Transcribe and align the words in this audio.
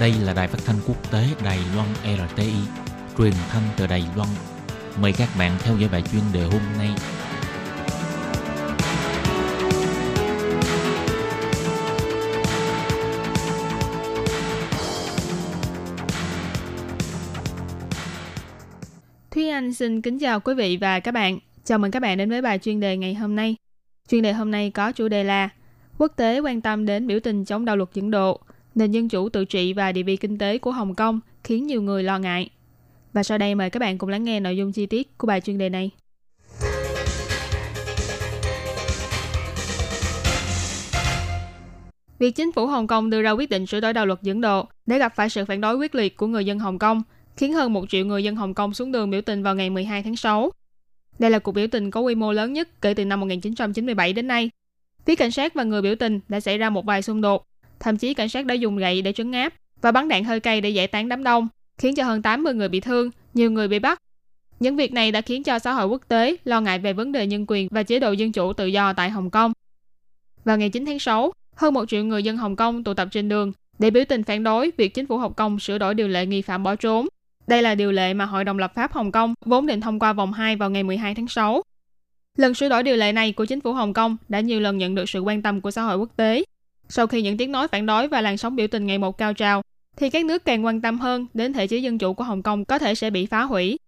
Đây 0.00 0.12
là 0.24 0.32
đài 0.34 0.48
phát 0.48 0.58
thanh 0.66 0.76
quốc 0.86 1.12
tế 1.12 1.24
Đài 1.44 1.58
Loan 1.74 1.88
RTI, 2.04 2.52
truyền 3.18 3.32
thanh 3.48 3.62
từ 3.76 3.86
Đài 3.86 4.04
Loan. 4.16 4.28
Mời 5.00 5.12
các 5.12 5.28
bạn 5.38 5.52
theo 5.60 5.76
dõi 5.76 5.88
bài 5.92 6.02
chuyên 6.12 6.22
đề 6.32 6.42
hôm 6.42 6.60
nay. 6.78 6.88
Thúy 19.30 19.48
Anh 19.48 19.74
xin 19.74 20.02
kính 20.02 20.18
chào 20.18 20.40
quý 20.40 20.54
vị 20.54 20.76
và 20.80 21.00
các 21.00 21.12
bạn. 21.12 21.38
Chào 21.64 21.78
mừng 21.78 21.90
các 21.90 22.00
bạn 22.00 22.18
đến 22.18 22.30
với 22.30 22.42
bài 22.42 22.58
chuyên 22.58 22.80
đề 22.80 22.96
ngày 22.96 23.14
hôm 23.14 23.36
nay. 23.36 23.56
Chuyên 24.08 24.22
đề 24.22 24.32
hôm 24.32 24.50
nay 24.50 24.70
có 24.70 24.92
chủ 24.92 25.08
đề 25.08 25.24
là 25.24 25.48
Quốc 25.98 26.12
tế 26.16 26.40
quan 26.40 26.60
tâm 26.60 26.86
đến 26.86 27.06
biểu 27.06 27.20
tình 27.20 27.44
chống 27.44 27.64
đạo 27.64 27.76
luật 27.76 27.88
dẫn 27.94 28.10
độ, 28.10 28.40
nền 28.74 28.90
dân 28.90 29.08
chủ 29.08 29.28
tự 29.28 29.44
trị 29.44 29.72
và 29.72 29.92
địa 29.92 30.02
vị 30.02 30.16
kinh 30.16 30.38
tế 30.38 30.58
của 30.58 30.70
Hồng 30.70 30.94
Kông 30.94 31.20
khiến 31.44 31.66
nhiều 31.66 31.82
người 31.82 32.02
lo 32.02 32.18
ngại. 32.18 32.50
Và 33.12 33.22
sau 33.22 33.38
đây 33.38 33.54
mời 33.54 33.70
các 33.70 33.78
bạn 33.80 33.98
cùng 33.98 34.08
lắng 34.08 34.24
nghe 34.24 34.40
nội 34.40 34.56
dung 34.56 34.72
chi 34.72 34.86
tiết 34.86 35.18
của 35.18 35.26
bài 35.26 35.40
chuyên 35.40 35.58
đề 35.58 35.68
này. 35.68 35.90
Việc 42.18 42.36
chính 42.36 42.52
phủ 42.52 42.66
Hồng 42.66 42.86
Kông 42.86 43.10
đưa 43.10 43.22
ra 43.22 43.30
quyết 43.30 43.50
định 43.50 43.66
sửa 43.66 43.80
đổi 43.80 43.92
đạo 43.92 44.06
luật 44.06 44.22
dẫn 44.22 44.40
độ 44.40 44.66
để 44.86 44.98
gặp 44.98 45.12
phải 45.16 45.28
sự 45.28 45.44
phản 45.44 45.60
đối 45.60 45.76
quyết 45.76 45.94
liệt 45.94 46.16
của 46.16 46.26
người 46.26 46.44
dân 46.44 46.58
Hồng 46.58 46.78
Kông, 46.78 47.02
khiến 47.36 47.52
hơn 47.52 47.72
một 47.72 47.84
triệu 47.88 48.06
người 48.06 48.24
dân 48.24 48.36
Hồng 48.36 48.54
Kông 48.54 48.74
xuống 48.74 48.92
đường 48.92 49.10
biểu 49.10 49.22
tình 49.22 49.42
vào 49.42 49.54
ngày 49.54 49.70
12 49.70 50.02
tháng 50.02 50.16
6. 50.16 50.50
Đây 51.18 51.30
là 51.30 51.38
cuộc 51.38 51.52
biểu 51.52 51.66
tình 51.66 51.90
có 51.90 52.00
quy 52.00 52.14
mô 52.14 52.32
lớn 52.32 52.52
nhất 52.52 52.80
kể 52.80 52.94
từ 52.94 53.04
năm 53.04 53.20
1997 53.20 54.12
đến 54.12 54.26
nay. 54.26 54.50
Phía 55.06 55.14
cảnh 55.14 55.30
sát 55.30 55.54
và 55.54 55.64
người 55.64 55.82
biểu 55.82 55.94
tình 55.94 56.20
đã 56.28 56.40
xảy 56.40 56.58
ra 56.58 56.70
một 56.70 56.84
vài 56.84 57.02
xung 57.02 57.20
đột, 57.20 57.44
thậm 57.80 57.96
chí 57.96 58.14
cảnh 58.14 58.28
sát 58.28 58.46
đã 58.46 58.54
dùng 58.54 58.76
gậy 58.76 59.02
để 59.02 59.12
trấn 59.12 59.32
áp 59.32 59.54
và 59.82 59.92
bắn 59.92 60.08
đạn 60.08 60.24
hơi 60.24 60.40
cay 60.40 60.60
để 60.60 60.70
giải 60.70 60.86
tán 60.86 61.08
đám 61.08 61.24
đông, 61.24 61.48
khiến 61.78 61.94
cho 61.94 62.04
hơn 62.04 62.22
80 62.22 62.54
người 62.54 62.68
bị 62.68 62.80
thương, 62.80 63.10
nhiều 63.34 63.50
người 63.50 63.68
bị 63.68 63.78
bắt. 63.78 63.98
Những 64.60 64.76
việc 64.76 64.92
này 64.92 65.12
đã 65.12 65.20
khiến 65.20 65.42
cho 65.42 65.58
xã 65.58 65.72
hội 65.72 65.86
quốc 65.86 66.02
tế 66.08 66.36
lo 66.44 66.60
ngại 66.60 66.78
về 66.78 66.92
vấn 66.92 67.12
đề 67.12 67.26
nhân 67.26 67.44
quyền 67.48 67.68
và 67.70 67.82
chế 67.82 67.98
độ 67.98 68.12
dân 68.12 68.32
chủ 68.32 68.52
tự 68.52 68.66
do 68.66 68.92
tại 68.92 69.10
Hồng 69.10 69.30
Kông. 69.30 69.52
Vào 70.44 70.58
ngày 70.58 70.70
9 70.70 70.86
tháng 70.86 70.98
6, 70.98 71.32
hơn 71.56 71.74
một 71.74 71.88
triệu 71.88 72.04
người 72.04 72.22
dân 72.22 72.36
Hồng 72.36 72.56
Kông 72.56 72.84
tụ 72.84 72.94
tập 72.94 73.08
trên 73.10 73.28
đường 73.28 73.52
để 73.78 73.90
biểu 73.90 74.04
tình 74.08 74.22
phản 74.22 74.44
đối 74.44 74.70
việc 74.76 74.94
chính 74.94 75.06
phủ 75.06 75.18
Hồng 75.18 75.34
Kông 75.34 75.58
sửa 75.58 75.78
đổi 75.78 75.94
điều 75.94 76.08
lệ 76.08 76.26
nghi 76.26 76.42
phạm 76.42 76.62
bỏ 76.62 76.76
trốn. 76.76 77.06
Đây 77.46 77.62
là 77.62 77.74
điều 77.74 77.92
lệ 77.92 78.14
mà 78.14 78.24
Hội 78.24 78.44
đồng 78.44 78.58
lập 78.58 78.72
pháp 78.74 78.92
Hồng 78.92 79.12
Kông 79.12 79.34
vốn 79.44 79.66
định 79.66 79.80
thông 79.80 79.98
qua 79.98 80.12
vòng 80.12 80.32
2 80.32 80.56
vào 80.56 80.70
ngày 80.70 80.82
12 80.82 81.14
tháng 81.14 81.28
6. 81.28 81.62
Lần 82.36 82.54
sửa 82.54 82.68
đổi 82.68 82.82
điều 82.82 82.96
lệ 82.96 83.12
này 83.12 83.32
của 83.32 83.44
chính 83.44 83.60
phủ 83.60 83.72
Hồng 83.72 83.92
Kông 83.92 84.16
đã 84.28 84.40
nhiều 84.40 84.60
lần 84.60 84.78
nhận 84.78 84.94
được 84.94 85.08
sự 85.08 85.20
quan 85.20 85.42
tâm 85.42 85.60
của 85.60 85.70
xã 85.70 85.82
hội 85.82 85.96
quốc 85.96 86.16
tế. 86.16 86.44
Sau 86.90 87.06
khi 87.06 87.22
những 87.22 87.36
tiếng 87.36 87.52
nói 87.52 87.68
phản 87.68 87.86
đối 87.86 88.08
và 88.08 88.20
làn 88.20 88.36
sóng 88.36 88.56
biểu 88.56 88.66
tình 88.66 88.86
ngày 88.86 88.98
một 88.98 89.18
cao 89.18 89.34
trào, 89.34 89.62
thì 89.96 90.10
các 90.10 90.24
nước 90.24 90.44
càng 90.44 90.64
quan 90.64 90.80
tâm 90.80 90.98
hơn 90.98 91.26
đến 91.34 91.52
thể 91.52 91.66
chế 91.66 91.76
dân 91.76 91.98
chủ 91.98 92.14
của 92.14 92.24
Hồng 92.24 92.42
Kông 92.42 92.64
có 92.64 92.78
thể 92.78 92.94
sẽ 92.94 93.10
bị 93.10 93.26
phá 93.26 93.42
hủy. 93.42 93.78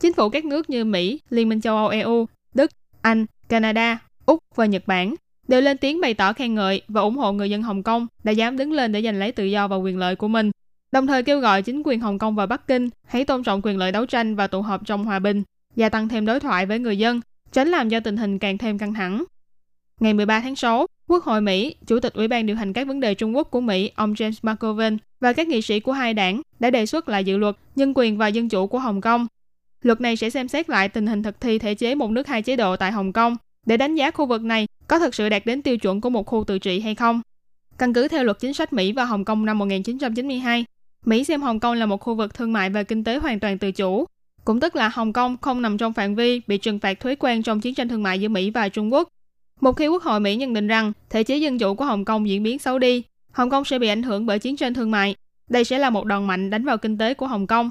Chính 0.00 0.12
phủ 0.12 0.28
các 0.28 0.44
nước 0.44 0.70
như 0.70 0.84
Mỹ, 0.84 1.20
Liên 1.30 1.48
minh 1.48 1.60
châu 1.60 1.76
Âu 1.76 1.88
EU, 1.88 2.26
Đức, 2.54 2.70
Anh, 3.02 3.26
Canada, 3.48 3.98
Úc 4.26 4.42
và 4.54 4.66
Nhật 4.66 4.82
Bản 4.86 5.14
đều 5.48 5.60
lên 5.60 5.78
tiếng 5.78 6.00
bày 6.00 6.14
tỏ 6.14 6.32
khen 6.32 6.54
ngợi 6.54 6.82
và 6.88 7.00
ủng 7.00 7.16
hộ 7.16 7.32
người 7.32 7.50
dân 7.50 7.62
Hồng 7.62 7.82
Kông 7.82 8.06
đã 8.24 8.32
dám 8.32 8.56
đứng 8.56 8.72
lên 8.72 8.92
để 8.92 9.02
giành 9.02 9.18
lấy 9.18 9.32
tự 9.32 9.44
do 9.44 9.68
và 9.68 9.76
quyền 9.76 9.98
lợi 9.98 10.16
của 10.16 10.28
mình, 10.28 10.50
đồng 10.92 11.06
thời 11.06 11.22
kêu 11.22 11.40
gọi 11.40 11.62
chính 11.62 11.82
quyền 11.84 12.00
Hồng 12.00 12.18
Kông 12.18 12.34
và 12.34 12.46
Bắc 12.46 12.66
Kinh 12.66 12.88
hãy 13.06 13.24
tôn 13.24 13.44
trọng 13.44 13.60
quyền 13.62 13.78
lợi 13.78 13.92
đấu 13.92 14.06
tranh 14.06 14.34
và 14.34 14.46
tụ 14.46 14.62
họp 14.62 14.86
trong 14.86 15.04
hòa 15.04 15.18
bình, 15.18 15.42
gia 15.76 15.88
tăng 15.88 16.08
thêm 16.08 16.26
đối 16.26 16.40
thoại 16.40 16.66
với 16.66 16.78
người 16.78 16.98
dân, 16.98 17.20
tránh 17.52 17.68
làm 17.68 17.90
cho 17.90 18.00
tình 18.00 18.16
hình 18.16 18.38
càng 18.38 18.58
thêm 18.58 18.78
căng 18.78 18.94
thẳng. 18.94 19.24
Ngày 20.00 20.14
13 20.14 20.40
tháng 20.40 20.56
6, 20.56 20.86
Quốc 21.08 21.24
hội 21.24 21.40
Mỹ, 21.40 21.74
Chủ 21.86 22.00
tịch 22.00 22.14
Ủy 22.14 22.28
ban 22.28 22.46
điều 22.46 22.56
hành 22.56 22.72
các 22.72 22.86
vấn 22.86 23.00
đề 23.00 23.14
Trung 23.14 23.36
Quốc 23.36 23.50
của 23.50 23.60
Mỹ, 23.60 23.90
ông 23.94 24.12
James 24.12 24.32
McGovern 24.42 24.98
và 25.20 25.32
các 25.32 25.48
nghị 25.48 25.62
sĩ 25.62 25.80
của 25.80 25.92
hai 25.92 26.14
đảng 26.14 26.42
đã 26.60 26.70
đề 26.70 26.86
xuất 26.86 27.08
lại 27.08 27.24
dự 27.24 27.36
luật 27.36 27.56
nhân 27.76 27.92
quyền 27.96 28.18
và 28.18 28.28
dân 28.28 28.48
chủ 28.48 28.66
của 28.66 28.78
Hồng 28.78 29.00
Kông. 29.00 29.26
Luật 29.82 30.00
này 30.00 30.16
sẽ 30.16 30.30
xem 30.30 30.48
xét 30.48 30.70
lại 30.70 30.88
tình 30.88 31.06
hình 31.06 31.22
thực 31.22 31.40
thi 31.40 31.58
thể 31.58 31.74
chế 31.74 31.94
một 31.94 32.10
nước 32.10 32.26
hai 32.26 32.42
chế 32.42 32.56
độ 32.56 32.76
tại 32.76 32.92
Hồng 32.92 33.12
Kông 33.12 33.36
để 33.66 33.76
đánh 33.76 33.94
giá 33.94 34.10
khu 34.10 34.26
vực 34.26 34.42
này 34.42 34.66
có 34.88 34.98
thực 34.98 35.14
sự 35.14 35.28
đạt 35.28 35.46
đến 35.46 35.62
tiêu 35.62 35.76
chuẩn 35.76 36.00
của 36.00 36.10
một 36.10 36.26
khu 36.26 36.44
tự 36.44 36.58
trị 36.58 36.80
hay 36.80 36.94
không. 36.94 37.20
Căn 37.78 37.92
cứ 37.92 38.08
theo 38.08 38.24
luật 38.24 38.38
chính 38.40 38.54
sách 38.54 38.72
Mỹ 38.72 38.92
và 38.92 39.04
Hồng 39.04 39.24
Kông 39.24 39.44
năm 39.44 39.58
1992, 39.58 40.64
Mỹ 41.04 41.24
xem 41.24 41.42
Hồng 41.42 41.60
Kông 41.60 41.74
là 41.74 41.86
một 41.86 42.00
khu 42.00 42.14
vực 42.14 42.34
thương 42.34 42.52
mại 42.52 42.70
và 42.70 42.82
kinh 42.82 43.04
tế 43.04 43.16
hoàn 43.16 43.40
toàn 43.40 43.58
tự 43.58 43.72
chủ, 43.72 44.04
cũng 44.44 44.60
tức 44.60 44.76
là 44.76 44.88
Hồng 44.88 45.12
Kông 45.12 45.36
không 45.40 45.62
nằm 45.62 45.78
trong 45.78 45.92
phạm 45.92 46.14
vi 46.14 46.40
bị 46.46 46.58
trừng 46.58 46.78
phạt 46.78 47.00
thuế 47.00 47.14
quan 47.14 47.42
trong 47.42 47.60
chiến 47.60 47.74
tranh 47.74 47.88
thương 47.88 48.02
mại 48.02 48.20
giữa 48.20 48.28
Mỹ 48.28 48.50
và 48.50 48.68
Trung 48.68 48.92
Quốc. 48.92 49.08
Một 49.60 49.72
khi 49.72 49.88
Quốc 49.88 50.02
hội 50.02 50.20
Mỹ 50.20 50.36
nhận 50.36 50.52
định 50.52 50.66
rằng 50.66 50.92
thể 51.10 51.24
chế 51.24 51.36
dân 51.36 51.58
chủ 51.58 51.74
của 51.74 51.84
Hồng 51.84 52.04
Kông 52.04 52.28
diễn 52.28 52.42
biến 52.42 52.58
xấu 52.58 52.78
đi, 52.78 53.02
Hồng 53.32 53.50
Kông 53.50 53.64
sẽ 53.64 53.78
bị 53.78 53.88
ảnh 53.88 54.02
hưởng 54.02 54.26
bởi 54.26 54.38
chiến 54.38 54.56
tranh 54.56 54.74
thương 54.74 54.90
mại, 54.90 55.16
đây 55.48 55.64
sẽ 55.64 55.78
là 55.78 55.90
một 55.90 56.04
đòn 56.04 56.26
mạnh 56.26 56.50
đánh 56.50 56.64
vào 56.64 56.78
kinh 56.78 56.98
tế 56.98 57.14
của 57.14 57.26
Hồng 57.26 57.46
Kông. 57.46 57.70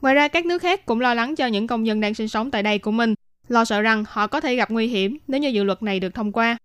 Ngoài 0.00 0.14
ra, 0.14 0.28
các 0.28 0.46
nước 0.46 0.62
khác 0.62 0.86
cũng 0.86 1.00
lo 1.00 1.14
lắng 1.14 1.36
cho 1.36 1.46
những 1.46 1.66
công 1.66 1.86
dân 1.86 2.00
đang 2.00 2.14
sinh 2.14 2.28
sống 2.28 2.50
tại 2.50 2.62
đây 2.62 2.78
của 2.78 2.90
mình, 2.90 3.14
lo 3.48 3.64
sợ 3.64 3.80
rằng 3.80 4.04
họ 4.08 4.26
có 4.26 4.40
thể 4.40 4.56
gặp 4.56 4.70
nguy 4.70 4.86
hiểm 4.86 5.18
nếu 5.28 5.40
như 5.40 5.48
dự 5.48 5.64
luật 5.64 5.82
này 5.82 6.00
được 6.00 6.14
thông 6.14 6.32
qua. 6.32 6.56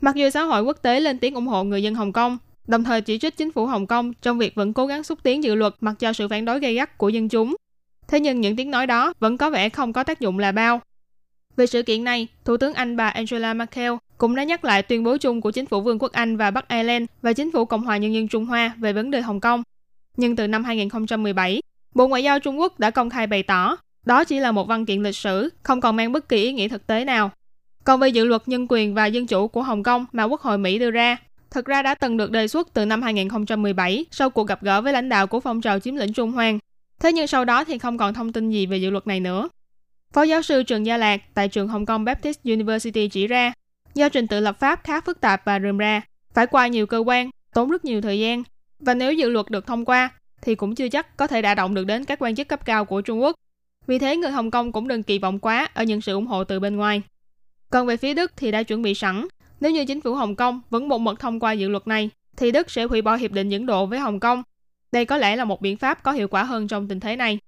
Mặc 0.00 0.14
dù 0.14 0.30
xã 0.30 0.42
hội 0.42 0.62
quốc 0.62 0.76
tế 0.82 1.00
lên 1.00 1.18
tiếng 1.18 1.34
ủng 1.34 1.46
hộ 1.46 1.64
người 1.64 1.82
dân 1.82 1.94
Hồng 1.94 2.12
Kông, 2.12 2.38
đồng 2.66 2.84
thời 2.84 3.00
chỉ 3.00 3.18
trích 3.18 3.36
chính 3.36 3.52
phủ 3.52 3.66
Hồng 3.66 3.86
Kông 3.86 4.12
trong 4.14 4.38
việc 4.38 4.54
vẫn 4.54 4.72
cố 4.72 4.86
gắng 4.86 5.02
xúc 5.02 5.18
tiến 5.22 5.44
dự 5.44 5.54
luật 5.54 5.74
mặc 5.80 5.94
cho 5.98 6.12
sự 6.12 6.28
phản 6.28 6.44
đối 6.44 6.60
gay 6.60 6.74
gắt 6.74 6.98
của 6.98 7.08
dân 7.08 7.28
chúng. 7.28 7.56
Thế 8.08 8.20
nhưng 8.20 8.40
những 8.40 8.56
tiếng 8.56 8.70
nói 8.70 8.86
đó 8.86 9.12
vẫn 9.20 9.36
có 9.36 9.50
vẻ 9.50 9.68
không 9.68 9.92
có 9.92 10.04
tác 10.04 10.20
dụng 10.20 10.38
là 10.38 10.52
bao. 10.52 10.80
Về 11.60 11.66
sự 11.66 11.82
kiện 11.82 12.04
này, 12.04 12.28
Thủ 12.44 12.56
tướng 12.56 12.74
Anh 12.74 12.96
bà 12.96 13.08
Angela 13.08 13.54
Merkel 13.54 13.92
cũng 14.18 14.34
đã 14.34 14.44
nhắc 14.44 14.64
lại 14.64 14.82
tuyên 14.82 15.04
bố 15.04 15.16
chung 15.16 15.40
của 15.40 15.50
chính 15.50 15.66
phủ 15.66 15.80
Vương 15.80 15.98
quốc 15.98 16.12
Anh 16.12 16.36
và 16.36 16.50
Bắc 16.50 16.68
Ireland 16.68 17.06
và 17.22 17.32
chính 17.32 17.52
phủ 17.52 17.64
Cộng 17.64 17.82
hòa 17.82 17.96
Nhân 17.96 18.14
dân 18.14 18.28
Trung 18.28 18.46
Hoa 18.46 18.74
về 18.78 18.92
vấn 18.92 19.10
đề 19.10 19.20
Hồng 19.20 19.40
Kông. 19.40 19.62
Nhưng 20.16 20.36
từ 20.36 20.46
năm 20.46 20.64
2017, 20.64 21.62
Bộ 21.94 22.08
Ngoại 22.08 22.22
giao 22.22 22.40
Trung 22.40 22.60
Quốc 22.60 22.80
đã 22.80 22.90
công 22.90 23.10
khai 23.10 23.26
bày 23.26 23.42
tỏ 23.42 23.76
đó 24.06 24.24
chỉ 24.24 24.38
là 24.38 24.52
một 24.52 24.68
văn 24.68 24.86
kiện 24.86 25.02
lịch 25.02 25.16
sử, 25.16 25.48
không 25.62 25.80
còn 25.80 25.96
mang 25.96 26.12
bất 26.12 26.28
kỳ 26.28 26.36
ý 26.36 26.52
nghĩa 26.52 26.68
thực 26.68 26.86
tế 26.86 27.04
nào. 27.04 27.30
Còn 27.84 28.00
về 28.00 28.08
dự 28.08 28.24
luật 28.24 28.42
nhân 28.46 28.66
quyền 28.68 28.94
và 28.94 29.06
dân 29.06 29.26
chủ 29.26 29.48
của 29.48 29.62
Hồng 29.62 29.82
Kông 29.82 30.06
mà 30.12 30.24
Quốc 30.24 30.40
hội 30.40 30.58
Mỹ 30.58 30.78
đưa 30.78 30.90
ra, 30.90 31.16
thực 31.50 31.66
ra 31.66 31.82
đã 31.82 31.94
từng 31.94 32.16
được 32.16 32.30
đề 32.30 32.48
xuất 32.48 32.74
từ 32.74 32.84
năm 32.84 33.02
2017 33.02 34.04
sau 34.10 34.30
cuộc 34.30 34.46
gặp 34.46 34.62
gỡ 34.62 34.80
với 34.80 34.92
lãnh 34.92 35.08
đạo 35.08 35.26
của 35.26 35.40
phong 35.40 35.60
trào 35.60 35.78
chiếm 35.80 35.96
lĩnh 35.96 36.12
Trung 36.12 36.32
Hoang. 36.32 36.58
Thế 37.00 37.12
nhưng 37.12 37.26
sau 37.26 37.44
đó 37.44 37.64
thì 37.64 37.78
không 37.78 37.98
còn 37.98 38.14
thông 38.14 38.32
tin 38.32 38.50
gì 38.50 38.66
về 38.66 38.76
dự 38.76 38.90
luật 38.90 39.06
này 39.06 39.20
nữa. 39.20 39.48
Phó 40.14 40.22
giáo 40.22 40.42
sư 40.42 40.62
Trần 40.62 40.86
Gia 40.86 40.96
Lạc 40.96 41.20
tại 41.34 41.48
trường 41.48 41.68
Hồng 41.68 41.86
Kông 41.86 42.04
Baptist 42.04 42.38
University 42.44 43.08
chỉ 43.08 43.26
ra, 43.26 43.52
do 43.94 44.08
trình 44.08 44.26
tự 44.26 44.40
lập 44.40 44.60
pháp 44.60 44.80
khá 44.84 45.00
phức 45.00 45.20
tạp 45.20 45.44
và 45.44 45.60
rườm 45.60 45.78
ra, 45.78 46.02
phải 46.34 46.46
qua 46.46 46.66
nhiều 46.66 46.86
cơ 46.86 46.98
quan, 46.98 47.30
tốn 47.54 47.70
rất 47.70 47.84
nhiều 47.84 48.00
thời 48.00 48.18
gian. 48.18 48.42
Và 48.80 48.94
nếu 48.94 49.12
dự 49.12 49.28
luật 49.28 49.46
được 49.50 49.66
thông 49.66 49.84
qua, 49.84 50.08
thì 50.42 50.54
cũng 50.54 50.74
chưa 50.74 50.88
chắc 50.88 51.16
có 51.16 51.26
thể 51.26 51.42
đả 51.42 51.54
động 51.54 51.74
được 51.74 51.84
đến 51.84 52.04
các 52.04 52.22
quan 52.22 52.36
chức 52.36 52.48
cấp 52.48 52.64
cao 52.64 52.84
của 52.84 53.00
Trung 53.00 53.22
Quốc. 53.22 53.36
Vì 53.86 53.98
thế 53.98 54.16
người 54.16 54.30
Hồng 54.30 54.50
Kông 54.50 54.72
cũng 54.72 54.88
đừng 54.88 55.02
kỳ 55.02 55.18
vọng 55.18 55.38
quá 55.38 55.68
ở 55.74 55.84
những 55.84 56.00
sự 56.00 56.14
ủng 56.14 56.26
hộ 56.26 56.44
từ 56.44 56.60
bên 56.60 56.76
ngoài. 56.76 57.02
Còn 57.70 57.86
về 57.86 57.96
phía 57.96 58.14
Đức 58.14 58.32
thì 58.36 58.50
đã 58.50 58.62
chuẩn 58.62 58.82
bị 58.82 58.94
sẵn, 58.94 59.26
nếu 59.60 59.70
như 59.70 59.84
chính 59.84 60.00
phủ 60.00 60.14
Hồng 60.14 60.36
Kông 60.36 60.60
vẫn 60.70 60.88
một 60.88 60.98
mật 60.98 61.20
thông 61.20 61.40
qua 61.40 61.52
dự 61.52 61.68
luật 61.68 61.86
này, 61.86 62.10
thì 62.36 62.50
Đức 62.50 62.70
sẽ 62.70 62.84
hủy 62.84 63.02
bỏ 63.02 63.16
hiệp 63.16 63.32
định 63.32 63.48
dẫn 63.48 63.66
độ 63.66 63.86
với 63.86 63.98
Hồng 63.98 64.20
Kông. 64.20 64.42
Đây 64.92 65.04
có 65.04 65.16
lẽ 65.16 65.36
là 65.36 65.44
một 65.44 65.60
biện 65.60 65.76
pháp 65.76 66.02
có 66.02 66.12
hiệu 66.12 66.28
quả 66.28 66.44
hơn 66.44 66.68
trong 66.68 66.88
tình 66.88 67.00
thế 67.00 67.16
này. 67.16 67.38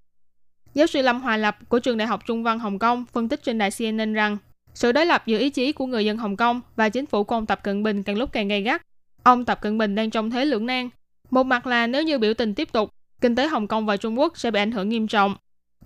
Giáo 0.75 0.87
sư 0.87 1.03
Lâm 1.03 1.21
Hòa 1.21 1.37
Lập 1.37 1.59
của 1.69 1.79
trường 1.79 1.97
Đại 1.97 2.09
học 2.09 2.27
Trung 2.27 2.43
văn 2.43 2.59
Hồng 2.59 2.79
Kông 2.79 3.05
phân 3.13 3.29
tích 3.29 3.43
trên 3.43 3.59
đài 3.59 3.71
CNN 3.71 4.13
rằng 4.13 4.37
sự 4.75 4.93
đối 4.93 5.07
lập 5.07 5.23
giữa 5.27 5.39
ý 5.39 5.51
chí 5.51 5.73
của 5.73 5.87
người 5.87 6.05
dân 6.05 6.17
Hồng 6.17 6.37
Kông 6.37 6.61
và 6.77 6.89
chính 6.89 7.07
phủ 7.07 7.25
của 7.25 7.35
ông 7.35 7.47
Tập 7.47 7.63
Cận 7.63 7.83
Bình 7.83 8.03
càng 8.03 8.17
lúc 8.17 8.33
càng 8.33 8.49
gay 8.49 8.63
gắt. 8.63 8.83
Ông 9.23 9.45
Tập 9.45 9.61
Cận 9.61 9.79
Bình 9.79 9.95
đang 9.95 10.11
trong 10.11 10.31
thế 10.31 10.45
lưỡng 10.45 10.67
nan. 10.67 10.89
Một 11.31 11.43
mặt 11.43 11.67
là 11.67 11.87
nếu 11.87 12.03
như 12.03 12.19
biểu 12.19 12.35
tình 12.35 12.55
tiếp 12.55 12.73
tục, 12.73 12.91
kinh 13.21 13.37
tế 13.37 13.47
Hồng 13.47 13.67
Kông 13.67 13.87
và 13.87 13.97
Trung 13.97 14.19
Quốc 14.19 14.39
sẽ 14.39 14.51
bị 14.51 14.61
ảnh 14.61 14.73
hưởng 14.73 14.89
nghiêm 14.89 15.07
trọng. 15.07 15.37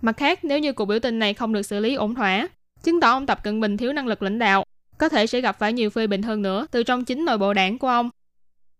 Mặt 0.01 0.17
khác, 0.17 0.43
nếu 0.43 0.59
như 0.59 0.73
cuộc 0.73 0.85
biểu 0.85 0.99
tình 0.99 1.19
này 1.19 1.33
không 1.33 1.53
được 1.53 1.61
xử 1.61 1.79
lý 1.79 1.95
ổn 1.95 2.15
thỏa, 2.15 2.47
chứng 2.83 3.01
tỏ 3.01 3.11
ông 3.11 3.25
Tập 3.25 3.43
Cận 3.43 3.61
Bình 3.61 3.77
thiếu 3.77 3.93
năng 3.93 4.07
lực 4.07 4.23
lãnh 4.23 4.39
đạo, 4.39 4.63
có 4.97 5.09
thể 5.09 5.27
sẽ 5.27 5.41
gặp 5.41 5.59
phải 5.59 5.73
nhiều 5.73 5.89
phê 5.89 6.07
bình 6.07 6.21
hơn 6.21 6.41
nữa 6.41 6.65
từ 6.71 6.83
trong 6.83 7.05
chính 7.05 7.25
nội 7.25 7.37
bộ 7.37 7.53
đảng 7.53 7.77
của 7.77 7.87
ông. 7.87 8.09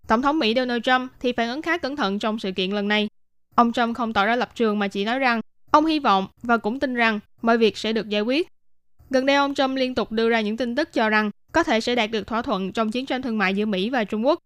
Tổng 0.07 0.21
thống 0.21 0.39
Mỹ 0.39 0.53
Donald 0.55 0.83
Trump 0.83 1.11
thì 1.19 1.31
phản 1.31 1.49
ứng 1.49 1.61
khá 1.61 1.77
cẩn 1.77 1.95
thận 1.95 2.19
trong 2.19 2.39
sự 2.39 2.51
kiện 2.51 2.71
lần 2.71 2.87
này. 2.87 3.09
Ông 3.55 3.73
Trump 3.73 3.97
không 3.97 4.13
tỏ 4.13 4.25
ra 4.25 4.35
lập 4.35 4.55
trường 4.55 4.79
mà 4.79 4.87
chỉ 4.87 5.05
nói 5.05 5.19
rằng 5.19 5.41
ông 5.71 5.85
hy 5.85 5.99
vọng 5.99 6.27
và 6.43 6.57
cũng 6.57 6.79
tin 6.79 6.93
rằng 6.93 7.19
mọi 7.41 7.57
việc 7.57 7.77
sẽ 7.77 7.93
được 7.93 8.09
giải 8.09 8.21
quyết. 8.21 8.47
Gần 9.09 9.25
đây 9.25 9.35
ông 9.35 9.55
Trump 9.55 9.77
liên 9.77 9.95
tục 9.95 10.11
đưa 10.11 10.29
ra 10.29 10.41
những 10.41 10.57
tin 10.57 10.75
tức 10.75 10.93
cho 10.93 11.09
rằng 11.09 11.31
có 11.51 11.63
thể 11.63 11.81
sẽ 11.81 11.95
đạt 11.95 12.11
được 12.11 12.27
thỏa 12.27 12.41
thuận 12.41 12.71
trong 12.71 12.91
chiến 12.91 13.05
tranh 13.05 13.21
thương 13.21 13.37
mại 13.37 13.53
giữa 13.53 13.65
Mỹ 13.65 13.89
và 13.89 14.03
Trung 14.03 14.25
Quốc. 14.25 14.39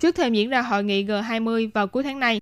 Trước 0.00 0.14
thêm 0.14 0.32
diễn 0.32 0.50
ra 0.50 0.62
hội 0.62 0.84
nghị 0.84 1.04
G20 1.04 1.70
vào 1.74 1.86
cuối 1.86 2.02
tháng 2.02 2.20
này, 2.20 2.40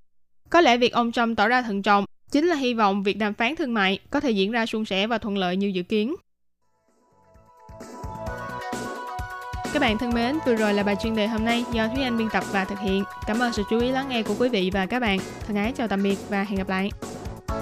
có 0.51 0.61
lẽ 0.61 0.77
việc 0.77 0.93
ông 0.93 1.13
Trump 1.13 1.37
tỏ 1.37 1.49
ra 1.49 1.63
thận 1.63 1.83
trọng 1.83 2.05
chính 2.31 2.47
là 2.47 2.57
hy 2.57 2.75
vọng 2.75 3.03
việc 3.03 3.19
đàm 3.19 3.35
phán 3.35 3.57
thương 3.57 3.75
mại 3.75 3.99
có 4.11 4.21
thể 4.21 4.31
diễn 4.31 4.53
ra 4.53 4.67
suôn 4.67 4.85
sẻ 4.85 5.07
và 5.07 5.19
thuận 5.19 5.39
lợi 5.39 5.57
như 5.57 5.67
dự 5.67 5.83
kiến. 5.83 6.15
Các 9.73 9.81
bạn 9.81 9.99
thân 9.99 10.15
mến, 10.15 10.39
vừa 10.47 10.55
rồi 10.55 10.75
là 10.75 10.83
bài 10.83 10.97
chuyên 11.03 11.17
đề 11.17 11.27
hôm 11.27 11.45
nay 11.45 11.65
do 11.73 11.89
Thúy 11.89 12.03
Anh 12.03 12.19
biên 12.19 12.29
tập 12.33 12.45
và 12.53 12.65
thực 12.65 12.79
hiện. 12.79 13.05
Cảm 13.27 13.39
ơn 13.39 13.53
sự 13.53 13.63
chú 13.71 13.81
ý 13.81 13.91
lắng 13.91 14.09
nghe 14.09 14.23
của 14.23 14.35
quý 14.39 14.49
vị 14.49 14.71
và 14.73 14.87
các 14.87 15.01
bạn. 15.01 15.19
Thân 15.47 15.57
ái 15.57 15.73
chào 15.73 15.89
tạm 15.89 16.03
biệt 16.03 16.19
và 16.29 16.43
hẹn 16.43 16.59
gặp 16.59 16.69
lại. 16.69 16.91